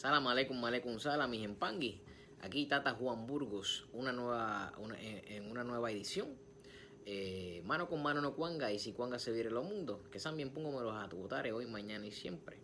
[0.00, 2.00] Salam aleikum, aleikum salam, mis empangui.
[2.40, 6.28] Aquí Tata Juan Burgos, una nueva, una, en una nueva edición.
[7.04, 10.02] Eh, mano con mano no cuanga y si cuanga se viere lo mundo.
[10.10, 12.56] Que también pongo me los atutare hoy, mañana y siempre.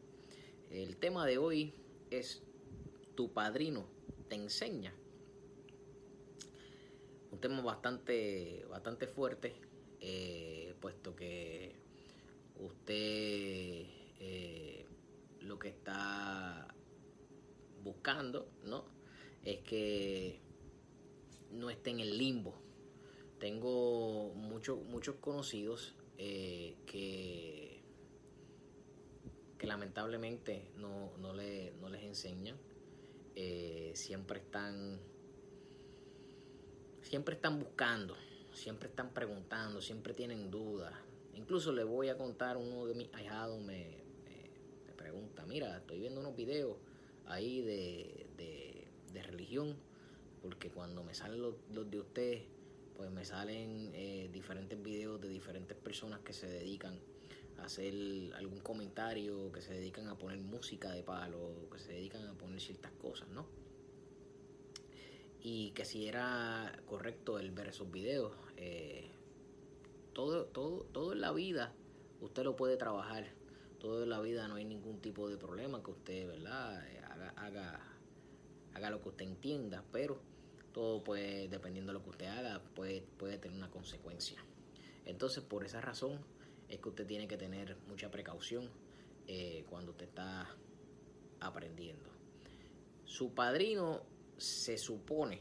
[0.71, 1.75] El tema de hoy
[2.11, 2.43] es
[3.15, 3.87] tu padrino
[4.31, 4.95] te enseña.
[7.33, 9.61] Un tema bastante, bastante fuerte,
[10.01, 11.77] eh, puesto que
[12.61, 12.95] usted
[14.21, 14.87] eh,
[15.43, 16.56] lo que está
[17.87, 18.85] buscando, ¿no?
[19.43, 20.41] Es que
[21.53, 22.55] no esté en el limbo.
[23.39, 27.81] Tengo muchos muchos conocidos eh, que,
[29.59, 32.57] que lamentablemente no, no, no les enseñan.
[33.35, 34.99] Eh, siempre están
[37.03, 38.17] siempre están buscando,
[38.53, 40.93] siempre están preguntando, siempre tienen dudas.
[41.35, 44.03] Incluso le voy a contar, uno de mis ahijados me,
[44.87, 46.79] me pregunta, mira, estoy viendo unos videos
[47.27, 49.77] ahí de, de, de religión,
[50.43, 52.43] porque cuando me salen los, los de ustedes,
[52.97, 56.99] pues me salen eh, diferentes videos de diferentes personas que se dedican
[57.59, 57.95] a hacer
[58.35, 62.61] algún comentario, que se dedican a poner música de palo, que se dedican a poner
[62.61, 63.47] ciertas cosas, ¿no?
[65.43, 69.11] Y que si era correcto el ver esos videos, eh,
[70.13, 71.73] todo, todo, todo en la vida
[72.21, 73.27] usted lo puede trabajar
[73.79, 76.83] todo en la vida no hay ningún tipo de problema que usted, ¿verdad?
[77.37, 77.81] Haga,
[78.75, 80.21] haga, lo que usted entienda, pero
[80.73, 84.39] todo pues dependiendo de lo que usted haga puede, puede tener una consecuencia.
[85.05, 86.21] Entonces por esa razón
[86.69, 88.69] es que usted tiene que tener mucha precaución
[89.27, 90.49] eh, cuando usted está
[91.41, 92.11] aprendiendo.
[93.05, 94.03] Su padrino
[94.37, 95.41] se supone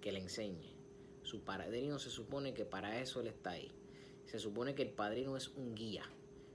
[0.00, 0.74] que le enseñe.
[1.22, 3.72] Su padrino se supone que para eso él está ahí.
[4.26, 6.04] Se supone que el padrino es un guía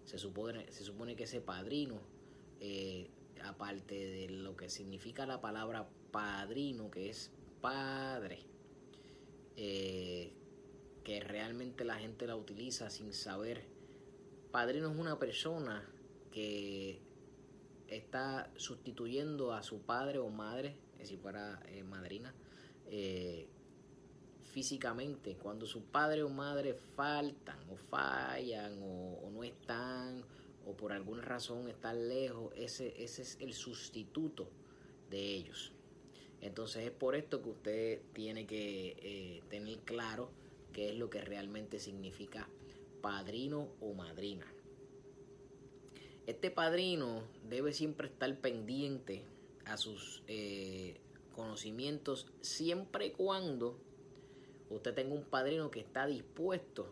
[0.10, 2.02] se supone, se supone que ese padrino,
[2.60, 3.08] eh,
[3.44, 8.40] aparte de lo que significa la palabra padrino, que es padre,
[9.56, 10.34] eh,
[11.04, 13.66] que realmente la gente la utiliza sin saber.
[14.52, 15.88] Padrino es una persona
[16.32, 17.00] que
[17.88, 22.34] está sustituyendo a su padre o madre, si fuera eh, madrina,
[22.88, 23.48] eh,
[24.52, 30.24] físicamente, cuando su padre o madre faltan o fallan o, o, no están
[30.66, 34.48] o por alguna razón están lejos, ese, ese es el sustituto
[35.10, 35.72] de ellos.
[36.42, 40.30] Entonces es por esto que usted tiene que eh, tener claro
[40.72, 42.48] qué es lo que realmente significa
[43.02, 44.46] padrino o madrina.
[46.28, 49.24] Este padrino debe siempre estar pendiente
[49.66, 50.98] a sus eh,
[51.36, 53.78] conocimientos siempre y cuando
[54.70, 56.88] usted tenga un padrino que está dispuesto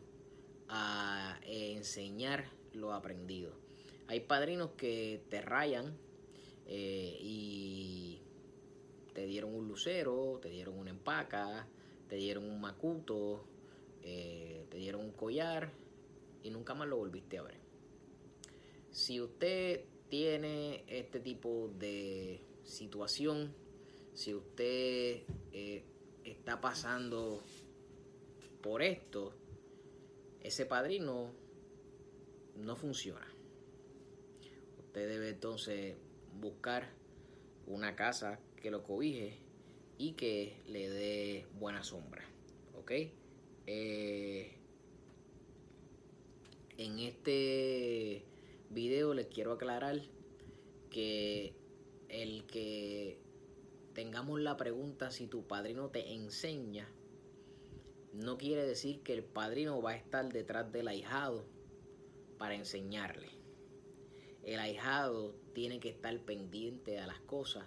[0.69, 2.45] a eh, enseñar
[2.77, 3.51] lo aprendido.
[4.07, 5.97] Hay padrinos que te rayan
[6.65, 8.21] eh, y
[9.13, 11.67] te dieron un lucero, te dieron una empaca,
[12.07, 13.45] te dieron un macuto,
[14.03, 15.71] eh, te dieron un collar
[16.43, 17.57] y nunca más lo volviste a ver.
[18.91, 23.53] Si usted tiene este tipo de situación,
[24.13, 25.83] si usted eh,
[26.23, 27.41] está pasando
[28.61, 29.33] por esto,
[30.41, 31.31] ese padrino
[32.57, 33.27] no funciona.
[34.79, 35.95] Usted debe entonces
[36.39, 36.89] buscar
[37.65, 39.37] una casa que lo cobije
[39.97, 42.23] y que le dé buena sombra.
[42.77, 42.91] ¿Ok?
[43.67, 44.55] Eh,
[46.77, 48.23] en este
[48.69, 50.01] video les quiero aclarar
[50.89, 51.53] que
[52.09, 53.17] el que
[53.93, 56.87] tengamos la pregunta si tu padrino te enseña
[58.13, 61.45] no quiere decir que el padrino va a estar detrás del ahijado
[62.37, 63.29] para enseñarle.
[64.43, 67.65] El ahijado tiene que estar pendiente a las cosas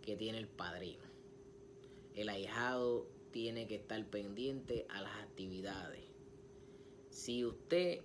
[0.00, 1.04] que tiene el padrino.
[2.14, 6.04] El ahijado tiene que estar pendiente a las actividades.
[7.10, 8.00] Si usted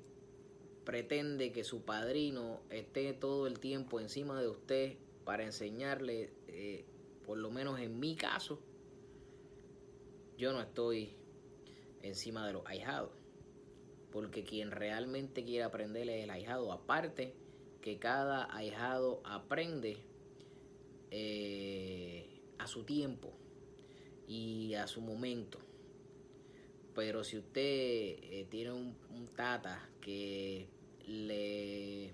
[0.84, 6.86] pretende que su padrino esté todo el tiempo encima de usted para enseñarle, eh,
[7.26, 8.60] por lo menos en mi caso,
[10.38, 11.14] yo no estoy
[12.02, 13.12] encima de los ahijados.
[14.18, 16.72] Porque quien realmente quiere aprender es el ahijado.
[16.72, 17.36] Aparte
[17.84, 19.98] que cada ahijado aprende
[21.12, 22.28] eh,
[22.58, 23.32] a su tiempo
[24.28, 25.60] y a su momento.
[26.96, 28.96] Pero si usted eh, tiene un,
[29.36, 30.66] tata que
[31.06, 32.12] le,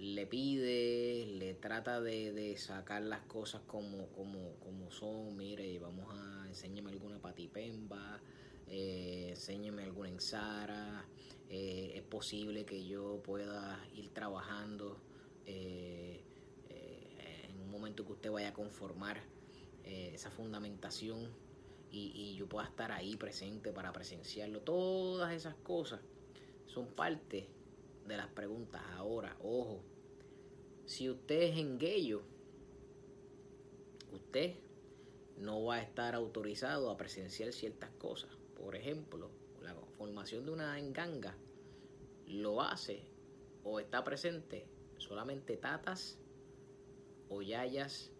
[0.00, 6.08] le pide, le trata de, de sacar las cosas como, como, como son, mire, vamos
[6.12, 8.20] a enséñame alguna patipemba,
[8.70, 11.04] eh, enséñame alguna ensara,
[11.48, 14.98] eh, es posible que yo pueda ir trabajando
[15.46, 16.22] eh,
[17.70, 19.20] un momento que usted vaya a conformar
[19.84, 21.28] eh, esa fundamentación
[21.92, 24.60] y, yo pueda estar ahí presente para presenciarlo.
[24.60, 26.00] Todas esas cosas
[26.66, 27.48] son parte
[28.06, 28.80] de las preguntas.
[28.96, 29.80] Ahora, ojo,
[30.86, 32.22] si usted es engueyo,
[34.12, 34.54] usted
[35.38, 38.30] no va a estar autorizado a presenciar ciertas cosas.
[38.62, 39.30] Por ejemplo,
[39.62, 41.34] la formación de una enganga
[42.26, 43.02] lo hace
[43.64, 44.66] o está presente
[44.98, 46.18] solamente tatas
[47.28, 48.12] o yayas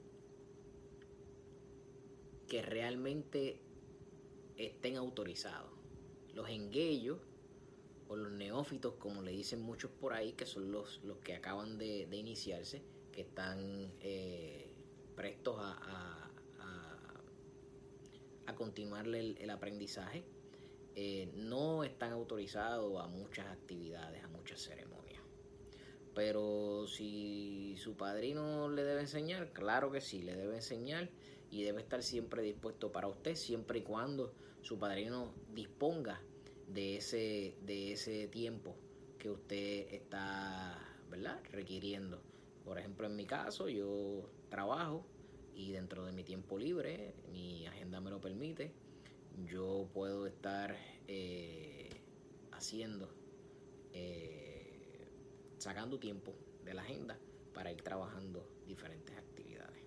[2.48, 3.60] que realmente
[4.56, 5.70] estén autorizados.
[6.34, 7.18] Los enguellos
[8.08, 11.78] o los neófitos, como le dicen muchos por ahí, que son los, los que acaban
[11.78, 12.82] de, iniciarse,
[13.12, 14.68] que están eh,
[15.14, 15.89] prestos a, a,
[18.60, 20.22] continuarle el, aprendizaje,
[20.94, 25.22] eh, no están autorizados a muchas actividades, a muchas ceremonias.
[26.14, 31.08] Pero si su padrino le debe enseñar, claro que sí, le debe enseñar
[31.50, 36.20] y debe estar siempre dispuesto para usted, siempre y cuando su padrino disponga
[36.68, 38.76] de ese, de ese tiempo
[39.18, 40.78] que usted está
[41.08, 41.40] ¿verdad?
[41.50, 42.20] requiriendo.
[42.66, 45.06] Por ejemplo, en mi caso, yo trabajo
[45.60, 48.72] y dentro de mi tiempo libre, mi agenda me lo permite,
[49.46, 50.74] yo puedo estar
[51.06, 51.90] eh,
[52.52, 53.10] haciendo,
[53.92, 55.06] eh,
[55.58, 56.34] sacando tiempo
[56.64, 57.18] de la agenda
[57.52, 59.84] para ir trabajando diferentes actividades.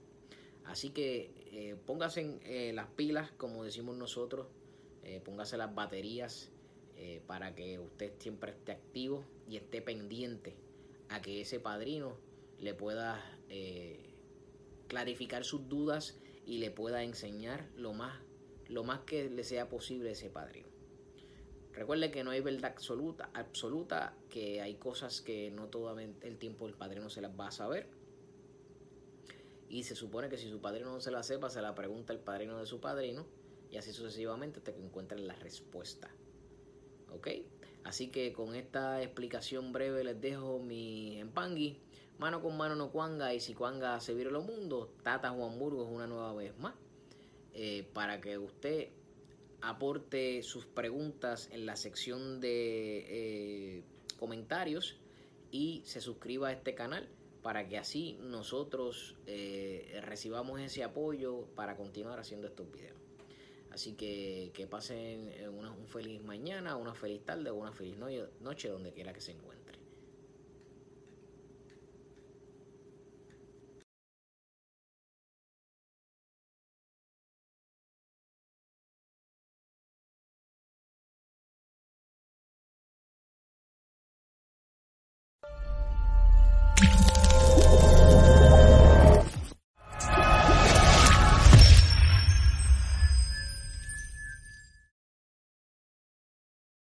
[0.66, 4.48] Así que eh, póngase en, las pilas, como decimos nosotros,
[5.26, 6.50] póngase las baterías
[7.28, 10.56] para que usted siempre esté activo y esté pendiente
[11.10, 12.16] a que ese padrino
[12.60, 13.22] le pueda
[14.88, 18.20] clarificar sus dudas y le pueda enseñar lo más,
[18.68, 20.68] lo más que le sea posible ese padrino.
[21.74, 26.68] Recuerde que no hay verdad absoluta, absoluta, que hay cosas que no todo el tiempo
[26.68, 27.88] el padrino se las va a saber.
[29.70, 32.20] Y se supone que si su padrino no se la sepa, se la pregunta el
[32.20, 33.26] padrino de su padrino.
[33.72, 36.12] Y así sucesivamente hasta que encuentren la respuesta.
[37.12, 37.28] ¿Ok?
[37.84, 41.80] Así que con esta explicación breve les dejo mi empangui.
[42.20, 45.90] Mano con mano no cuanga y si cuanga se vire lo mundo, Tata Juan Burgos
[45.90, 46.74] una nueva vez más.
[47.56, 48.90] Eh, para que usted
[49.62, 53.06] aporte sus preguntas en la sección de
[53.78, 53.84] eh,
[54.18, 54.98] comentarios
[55.52, 57.08] y se suscriba a este canal
[57.44, 62.98] para que así nosotros eh, recibamos ese apoyo para continuar haciendo estos videos.
[63.70, 67.98] Así que que pasen una, un feliz mañana, una feliz tarde o una feliz
[68.40, 69.83] noche donde quiera que se encuentren.